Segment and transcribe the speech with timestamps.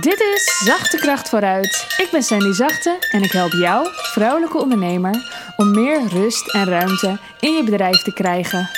[0.00, 1.96] Dit is Zachte Kracht vooruit.
[1.98, 5.14] Ik ben Sandy Zachte en ik help jou, vrouwelijke ondernemer,
[5.56, 8.68] om meer rust en ruimte in je bedrijf te krijgen.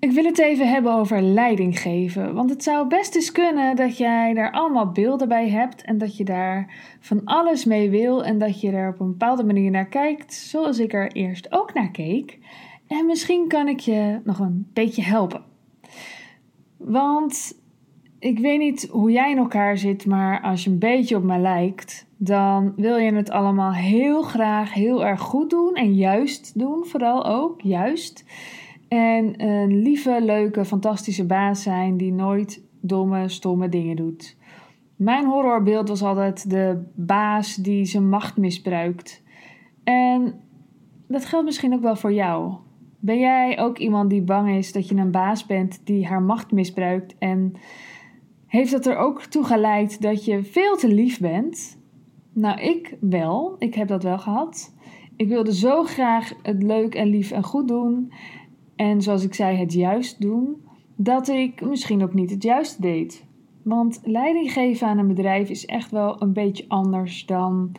[0.00, 2.34] Ik wil het even hebben over leiding geven.
[2.34, 5.82] Want het zou best eens kunnen dat jij daar allemaal beelden bij hebt.
[5.82, 8.24] En dat je daar van alles mee wil.
[8.24, 10.34] En dat je er op een bepaalde manier naar kijkt.
[10.34, 12.38] Zoals ik er eerst ook naar keek.
[12.86, 15.49] En misschien kan ik je nog een beetje helpen.
[16.84, 17.58] Want
[18.18, 20.06] ik weet niet hoe jij in elkaar zit.
[20.06, 22.08] Maar als je een beetje op mij lijkt.
[22.16, 25.74] Dan wil je het allemaal heel graag heel erg goed doen.
[25.74, 27.60] En juist doen, vooral ook.
[27.60, 28.24] Juist.
[28.88, 34.36] En een lieve, leuke, fantastische baas zijn die nooit domme, stomme dingen doet.
[34.96, 39.22] Mijn horrorbeeld was altijd de baas die zijn macht misbruikt.
[39.84, 40.40] En
[41.08, 42.54] dat geldt misschien ook wel voor jou.
[43.00, 46.52] Ben jij ook iemand die bang is dat je een baas bent die haar macht
[46.52, 47.18] misbruikt?
[47.18, 47.52] En
[48.46, 51.78] heeft dat er ook toe geleid dat je veel te lief bent?
[52.32, 53.56] Nou, ik wel.
[53.58, 54.74] Ik heb dat wel gehad.
[55.16, 58.12] Ik wilde zo graag het leuk en lief en goed doen.
[58.76, 60.56] En zoals ik zei, het juist doen,
[60.96, 63.26] dat ik misschien ook niet het juiste deed.
[63.62, 67.72] Want leiding geven aan een bedrijf is echt wel een beetje anders dan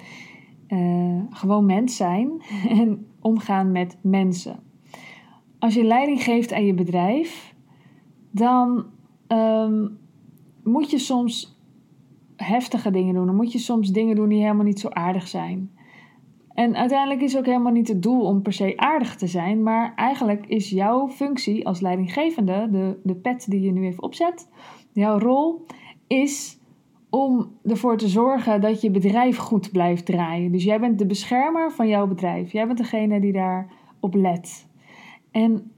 [0.67, 2.41] uh, gewoon mens zijn
[2.79, 4.70] en omgaan met mensen.
[5.61, 7.55] Als je leiding geeft aan je bedrijf,
[8.31, 8.85] dan
[9.27, 9.97] um,
[10.63, 11.59] moet je soms
[12.35, 13.25] heftige dingen doen.
[13.25, 15.71] Dan moet je soms dingen doen die helemaal niet zo aardig zijn.
[16.53, 19.93] En uiteindelijk is ook helemaal niet het doel om per se aardig te zijn, maar
[19.95, 24.49] eigenlijk is jouw functie als leidinggevende, de, de pet die je nu even opzet,
[24.93, 25.65] jouw rol
[26.07, 26.59] is
[27.09, 30.51] om ervoor te zorgen dat je bedrijf goed blijft draaien.
[30.51, 32.51] Dus jij bent de beschermer van jouw bedrijf.
[32.51, 34.69] Jij bent degene die daarop let.
[35.31, 35.71] En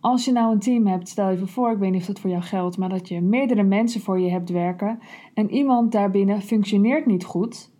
[0.00, 2.30] als je nou een team hebt, stel je voor, ik weet niet of dat voor
[2.30, 4.98] jou geldt, maar dat je meerdere mensen voor je hebt werken
[5.34, 7.70] en iemand daarbinnen functioneert niet goed,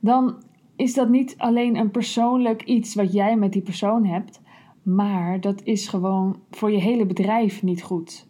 [0.00, 0.42] dan
[0.76, 4.40] is dat niet alleen een persoonlijk iets wat jij met die persoon hebt,
[4.82, 8.28] maar dat is gewoon voor je hele bedrijf niet goed.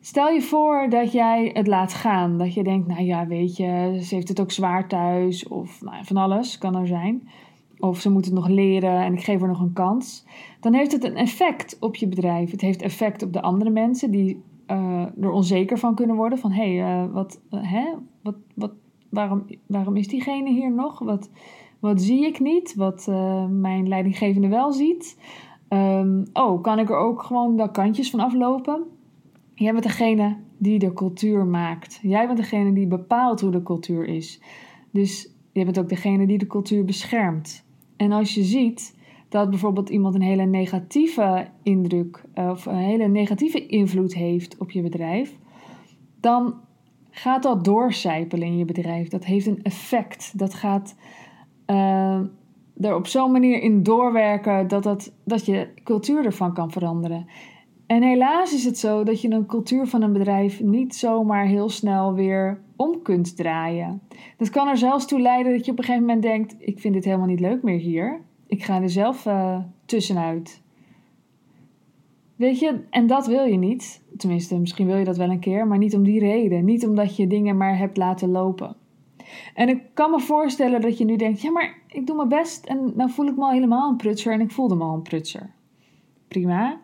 [0.00, 2.38] Stel je voor dat jij het laat gaan.
[2.38, 5.48] Dat je denkt, nou ja, weet je, ze heeft het ook zwaar thuis.
[5.48, 7.28] Of nou, van alles kan er zijn.
[7.78, 10.26] Of ze moet het nog leren en ik geef haar nog een kans.
[10.60, 12.50] Dan heeft het een effect op je bedrijf.
[12.50, 16.38] Het heeft effect op de andere mensen die uh, er onzeker van kunnen worden.
[16.38, 17.84] Van hé, hey, uh, wat, uh, hè?
[18.22, 18.72] wat, wat,
[19.08, 20.98] waarom, waarom is diegene hier nog?
[20.98, 21.30] Wat,
[21.78, 22.74] wat zie ik niet?
[22.74, 23.06] Wat
[23.50, 25.18] mijn leidinggevende wel ziet?
[25.68, 28.82] Um, oh, kan ik er ook gewoon de kantjes van aflopen?
[29.54, 31.98] Jij bent degene die de cultuur maakt.
[32.02, 34.42] Jij bent degene die bepaalt hoe de cultuur is.
[34.90, 37.66] Dus jij bent ook degene die de cultuur beschermt.
[37.98, 38.96] En als je ziet
[39.28, 44.82] dat bijvoorbeeld iemand een hele negatieve indruk of een hele negatieve invloed heeft op je
[44.82, 45.38] bedrijf,
[46.20, 46.54] dan
[47.10, 49.08] gaat dat doorcijpelen in je bedrijf.
[49.08, 50.38] Dat heeft een effect.
[50.38, 50.96] Dat gaat
[51.66, 52.20] uh,
[52.80, 57.26] er op zo'n manier in doorwerken dat, dat, dat je cultuur ervan kan veranderen.
[57.86, 61.68] En helaas is het zo dat je een cultuur van een bedrijf niet zomaar heel
[61.68, 64.02] snel weer om kunt draaien.
[64.36, 66.94] Dat kan er zelfs toe leiden dat je op een gegeven moment denkt: ik vind
[66.94, 68.20] dit helemaal niet leuk meer hier.
[68.46, 70.62] Ik ga er zelf uh, tussenuit.
[72.36, 74.02] Weet je, en dat wil je niet.
[74.16, 76.64] Tenminste, misschien wil je dat wel een keer, maar niet om die reden.
[76.64, 78.76] Niet omdat je dingen maar hebt laten lopen.
[79.54, 82.66] En ik kan me voorstellen dat je nu denkt: ja, maar ik doe mijn best
[82.66, 85.02] en nou voel ik me al helemaal een prutser en ik voelde me al een
[85.02, 85.50] prutser.
[86.28, 86.80] Prima.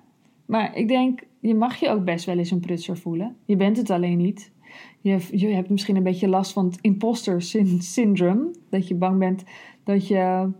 [0.47, 3.37] Maar ik denk, je mag je ook best wel eens een prutser voelen.
[3.45, 4.53] Je bent het alleen niet.
[5.01, 7.43] Je, je hebt misschien een beetje last van het imposter
[7.79, 8.51] syndrome.
[8.71, 9.45] Dat je bang bent
[9.85, 10.51] dat je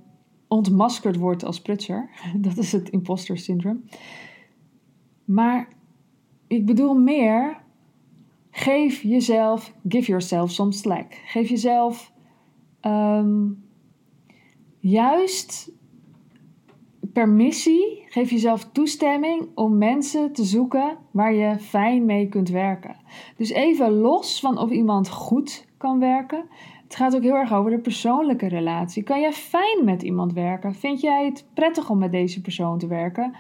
[0.49, 2.11] ontmaskerd wordt als prutser.
[2.37, 3.81] Dat is het imposter syndrome.
[5.25, 5.69] Maar
[6.47, 7.61] ik bedoel meer,
[8.51, 11.15] geef jezelf, give yourself some slack.
[11.27, 12.13] Geef jezelf
[12.83, 13.65] um,
[14.79, 15.73] juist
[17.13, 22.97] permissie, geef jezelf toestemming om mensen te zoeken waar je fijn mee kunt werken.
[23.37, 26.45] Dus even los van of iemand goed kan werken.
[26.85, 29.03] Het gaat ook heel erg over de persoonlijke relatie.
[29.03, 30.75] Kan jij fijn met iemand werken?
[30.75, 33.35] Vind jij het prettig om met deze persoon te werken?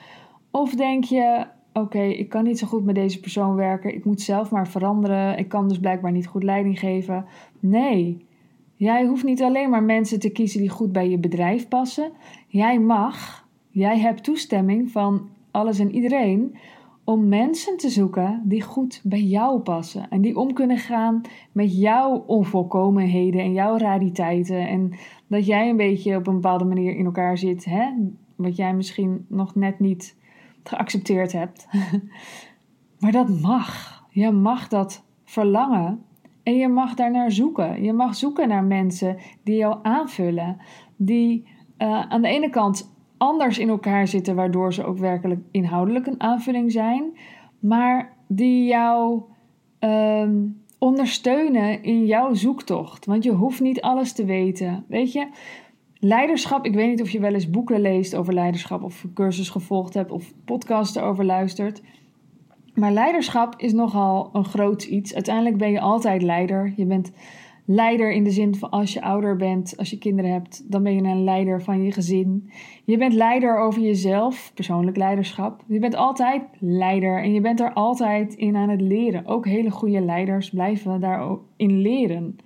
[0.50, 3.94] Of denk je, oké, ik kan niet zo goed met deze persoon werken.
[3.94, 5.38] Ik moet zelf maar veranderen.
[5.38, 7.26] Ik kan dus blijkbaar niet goed leiding geven.
[7.60, 8.26] Nee,
[8.74, 12.12] jij hoeft niet alleen maar mensen te kiezen die goed bij je bedrijf passen.
[12.46, 13.43] Jij mag,
[13.74, 16.56] jij hebt toestemming van alles en iedereen
[17.04, 20.08] om mensen te zoeken die goed bij jou passen.
[20.10, 21.20] En die om kunnen gaan
[21.52, 24.68] met jouw onvolkomenheden en jouw rariteiten.
[24.68, 24.92] En
[25.26, 27.64] dat jij een beetje op een bepaalde manier in elkaar zit.
[27.64, 27.90] Hè?
[28.36, 30.16] Wat jij misschien nog net niet
[30.62, 31.66] geaccepteerd hebt.
[32.98, 34.02] Maar dat mag.
[34.10, 36.02] Je mag dat verlangen
[36.42, 37.82] en je mag daarnaar zoeken.
[37.82, 40.56] Je mag zoeken naar mensen die jou aanvullen,
[40.96, 41.46] die
[41.78, 42.93] uh, aan de ene kant
[43.24, 47.18] anders in elkaar zitten, waardoor ze ook werkelijk inhoudelijk een aanvulling zijn,
[47.58, 49.22] maar die jou
[49.78, 50.36] ehm,
[50.78, 53.06] ondersteunen in jouw zoektocht.
[53.06, 54.84] Want je hoeft niet alles te weten.
[54.88, 55.28] Weet je,
[55.98, 59.94] leiderschap, ik weet niet of je wel eens boeken leest over leiderschap, of cursus gevolgd
[59.94, 61.82] hebt, of podcasts erover luistert.
[62.74, 65.14] Maar leiderschap is nogal een groot iets.
[65.14, 66.72] Uiteindelijk ben je altijd leider.
[66.76, 67.12] Je bent
[67.64, 70.94] leider in de zin van als je ouder bent, als je kinderen hebt, dan ben
[70.94, 72.50] je een leider van je gezin.
[72.84, 75.64] Je bent leider over jezelf, persoonlijk leiderschap.
[75.68, 79.26] Je bent altijd leider en je bent er altijd in aan het leren.
[79.26, 82.36] Ook hele goede leiders blijven daarin leren.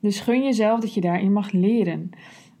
[0.00, 2.10] Dus gun jezelf dat je daarin mag leren.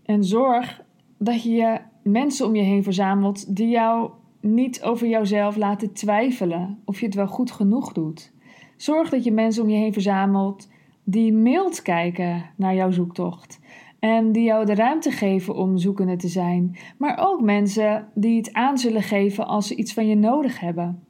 [0.04, 0.84] En zorg
[1.18, 4.10] dat je mensen om je heen verzamelt die jou
[4.40, 8.32] niet over jouzelf laten twijfelen of je het wel goed genoeg doet.
[8.76, 10.68] Zorg dat je mensen om je heen verzamelt
[11.04, 13.60] die mild kijken naar jouw zoektocht.
[13.98, 16.76] En die jou de ruimte geven om zoekende te zijn.
[16.98, 21.02] Maar ook mensen die het aan zullen geven als ze iets van je nodig hebben.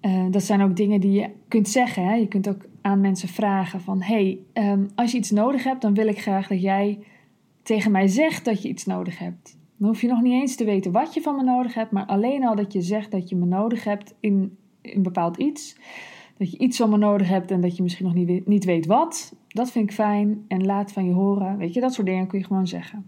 [0.00, 2.04] Uh, dat zijn ook dingen die je kunt zeggen.
[2.04, 2.14] Hè?
[2.14, 4.02] Je kunt ook aan mensen vragen van...
[4.02, 6.98] hey, um, als je iets nodig hebt, dan wil ik graag dat jij
[7.62, 9.58] tegen mij zegt dat je iets nodig hebt.
[9.76, 11.90] Dan hoef je nog niet eens te weten wat je van me nodig hebt...
[11.90, 15.76] maar alleen al dat je zegt dat je me nodig hebt in een bepaald iets
[16.38, 19.34] dat je iets me nodig hebt en dat je misschien nog niet, niet weet wat.
[19.48, 21.56] Dat vind ik fijn en laat van je horen.
[21.56, 23.06] Weet je, dat soort dingen kun je gewoon zeggen.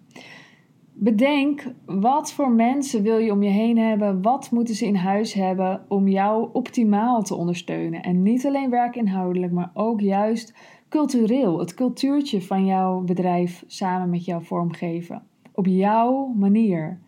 [0.93, 5.33] Bedenk wat voor mensen wil je om je heen hebben, wat moeten ze in huis
[5.33, 8.03] hebben om jou optimaal te ondersteunen.
[8.03, 10.55] En niet alleen werkinhoudelijk, maar ook juist
[10.89, 15.23] cultureel, het cultuurtje van jouw bedrijf samen met jou vormgeven.
[15.53, 17.01] Op jouw manier.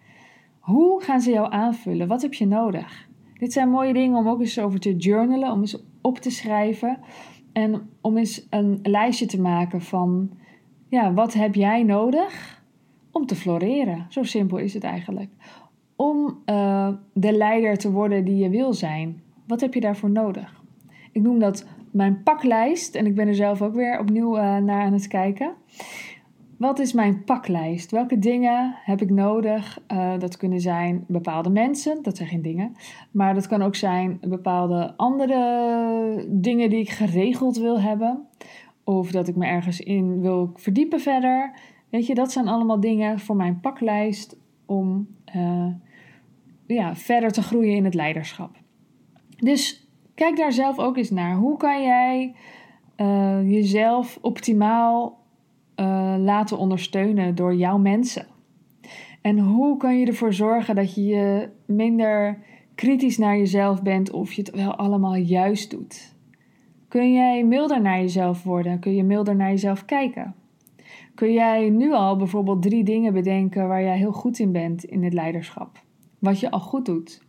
[0.59, 2.09] Hoe gaan ze jou aanvullen?
[2.09, 3.09] Wat heb je nodig?
[3.39, 6.99] Dit zijn mooie dingen om ook eens over te journalen, om eens op te schrijven.
[7.53, 10.31] En om eens een lijstje te maken van,
[10.89, 12.63] ja, wat heb jij nodig
[13.11, 14.07] om te floreren?
[14.09, 15.31] Zo simpel is het eigenlijk.
[15.97, 19.23] Om uh, de leider te worden die je wil zijn.
[19.47, 20.63] Wat heb je daarvoor nodig?
[21.13, 24.83] Ik noem dat mijn paklijst en ik ben er zelf ook weer opnieuw uh, naar
[24.83, 25.53] aan het kijken.
[26.61, 27.91] Wat is mijn paklijst?
[27.91, 29.79] Welke dingen heb ik nodig?
[29.93, 32.77] Uh, dat kunnen zijn bepaalde mensen, dat zijn geen dingen.
[33.11, 38.27] Maar dat kan ook zijn bepaalde andere dingen die ik geregeld wil hebben.
[38.85, 41.53] Of dat ik me ergens in wil verdiepen verder.
[41.91, 44.37] Weet je, dat zijn allemaal dingen voor mijn paklijst
[44.67, 45.67] om uh,
[46.67, 48.57] ja, verder te groeien in het leiderschap.
[49.37, 51.37] Dus kijk daar zelf ook eens naar.
[51.37, 52.35] Hoe kan jij
[52.97, 55.20] uh, jezelf optimaal
[55.81, 58.27] uh, laten ondersteunen door jouw mensen?
[59.21, 62.39] En hoe kan je ervoor zorgen dat je je minder
[62.75, 66.15] kritisch naar jezelf bent of je het wel allemaal juist doet?
[66.89, 68.79] Kun jij milder naar jezelf worden?
[68.79, 70.35] Kun je milder naar jezelf kijken?
[71.15, 75.05] Kun jij nu al bijvoorbeeld drie dingen bedenken waar jij heel goed in bent in
[75.05, 75.83] het leiderschap?
[76.19, 77.23] Wat je al goed doet?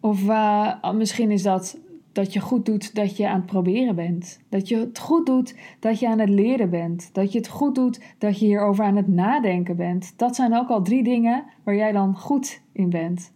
[0.00, 1.78] Of uh, misschien is dat
[2.14, 4.40] dat je goed doet dat je aan het proberen bent.
[4.48, 7.10] Dat je het goed doet dat je aan het leren bent.
[7.12, 10.14] Dat je het goed doet dat je hierover aan het nadenken bent.
[10.16, 13.32] Dat zijn ook al drie dingen waar jij dan goed in bent.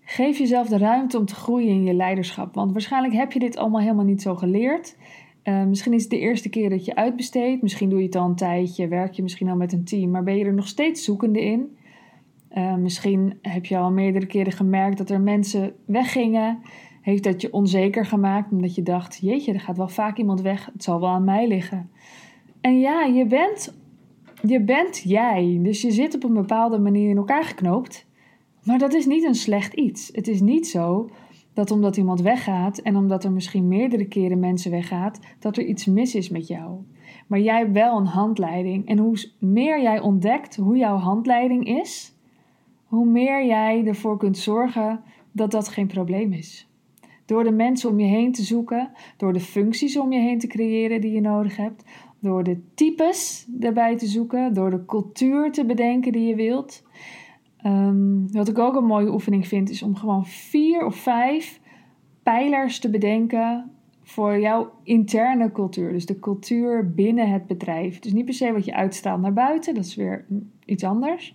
[0.00, 2.54] Geef jezelf de ruimte om te groeien in je leiderschap.
[2.54, 4.96] Want waarschijnlijk heb je dit allemaal helemaal niet zo geleerd.
[5.44, 7.62] Uh, misschien is het de eerste keer dat je uitbesteedt.
[7.62, 8.88] Misschien doe je het al een tijdje.
[8.88, 10.10] Werk je misschien al met een team.
[10.10, 11.76] Maar ben je er nog steeds zoekende in?
[12.56, 16.58] Uh, misschien heb je al meerdere keren gemerkt dat er mensen weggingen.
[17.06, 20.68] Heeft dat je onzeker gemaakt omdat je dacht: jeetje, er gaat wel vaak iemand weg,
[20.72, 21.90] het zal wel aan mij liggen.
[22.60, 23.74] En ja, je bent,
[24.42, 28.06] je bent jij, dus je zit op een bepaalde manier in elkaar geknoopt.
[28.64, 30.10] Maar dat is niet een slecht iets.
[30.12, 31.10] Het is niet zo
[31.52, 35.86] dat omdat iemand weggaat en omdat er misschien meerdere keren mensen weggaat, dat er iets
[35.86, 36.80] mis is met jou.
[37.26, 38.86] Maar jij hebt wel een handleiding.
[38.86, 42.14] En hoe meer jij ontdekt hoe jouw handleiding is,
[42.84, 45.00] hoe meer jij ervoor kunt zorgen
[45.32, 46.68] dat dat geen probleem is.
[47.26, 50.46] Door de mensen om je heen te zoeken, door de functies om je heen te
[50.46, 51.84] creëren die je nodig hebt,
[52.20, 56.84] door de types erbij te zoeken, door de cultuur te bedenken die je wilt.
[57.66, 61.60] Um, wat ik ook een mooie oefening vind, is om gewoon vier of vijf
[62.22, 63.70] pijlers te bedenken
[64.02, 65.92] voor jouw interne cultuur.
[65.92, 67.98] Dus de cultuur binnen het bedrijf.
[67.98, 70.24] Dus niet per se wat je uitstraalt naar buiten, dat is weer
[70.64, 71.34] iets anders.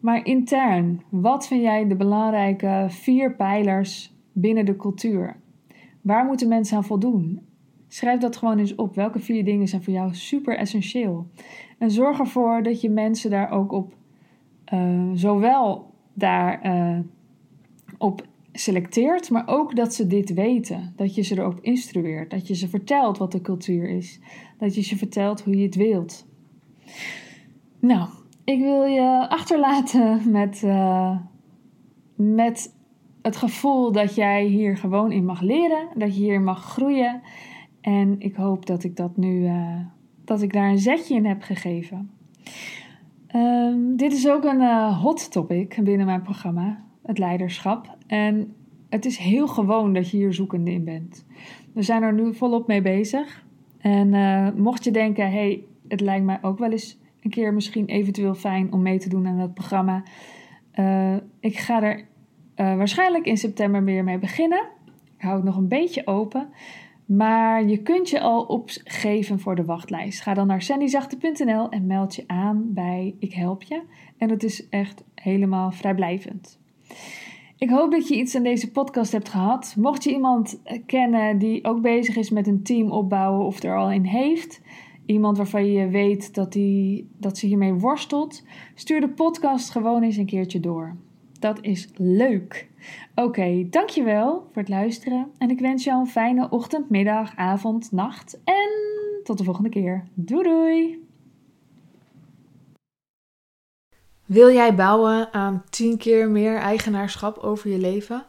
[0.00, 5.36] Maar intern, wat vind jij de belangrijke vier pijlers binnen de cultuur?
[6.00, 7.40] Waar moeten mensen aan voldoen?
[7.88, 8.94] Schrijf dat gewoon eens op.
[8.94, 11.26] Welke vier dingen zijn voor jou super essentieel?
[11.78, 13.94] En zorg ervoor dat je mensen daar ook op,
[14.74, 16.98] uh, zowel daar uh,
[17.98, 20.92] op selecteert, maar ook dat ze dit weten.
[20.96, 24.20] Dat je ze erop instrueert, dat je ze vertelt wat de cultuur is,
[24.58, 26.26] dat je ze vertelt hoe je het wilt.
[27.78, 28.08] Nou,
[28.44, 31.16] ik wil je achterlaten met, uh,
[32.14, 32.74] met
[33.22, 37.20] het gevoel dat jij hier gewoon in mag leren, dat je hier mag groeien.
[37.80, 39.78] En ik hoop dat ik dat nu, uh,
[40.24, 42.10] dat ik daar een zetje in heb gegeven.
[43.34, 47.96] Um, dit is ook een uh, hot topic binnen mijn programma, het leiderschap.
[48.06, 48.54] En
[48.88, 51.26] het is heel gewoon dat je hier zoekende in bent.
[51.72, 53.44] We zijn er nu volop mee bezig.
[53.78, 57.86] En uh, mocht je denken, hey, het lijkt mij ook wel eens een keer misschien
[57.86, 60.02] eventueel fijn om mee te doen aan dat programma.
[61.40, 62.04] Ik ga er
[62.56, 64.68] waarschijnlijk in september weer mee beginnen.
[65.16, 66.48] Ik hou het nog een beetje open.
[67.06, 70.20] Maar je kunt je al opgeven voor de wachtlijst.
[70.20, 73.82] Ga dan naar sandyzachte.nl en meld je aan bij Ik Help Je.
[74.16, 76.58] En het is echt helemaal vrijblijvend.
[77.62, 79.74] Ik hoop dat je iets aan deze podcast hebt gehad.
[79.78, 83.90] Mocht je iemand kennen die ook bezig is met een team opbouwen of er al
[83.90, 84.60] in heeft,
[85.06, 88.44] iemand waarvan je weet dat, die, dat ze hiermee worstelt,
[88.74, 90.96] stuur de podcast gewoon eens een keertje door.
[91.42, 92.68] Dat is leuk.
[93.14, 98.38] Oké, dankjewel voor het luisteren en ik wens jou een fijne ochtend, middag, avond, nacht
[98.44, 98.70] en
[99.24, 100.04] tot de volgende keer.
[100.14, 101.06] Doei doei!
[104.24, 108.24] Wil jij bouwen aan 10 keer meer eigenaarschap over je leven?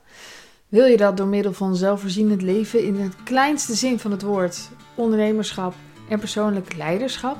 [0.67, 4.69] Wil je dat door middel van zelfvoorzienend leven in de kleinste zin van het woord,
[4.95, 5.73] ondernemerschap
[6.09, 7.37] en persoonlijk leiderschap?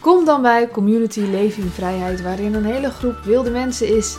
[0.00, 4.18] Kom dan bij Community Leven in Vrijheid, waarin een hele groep wilde mensen is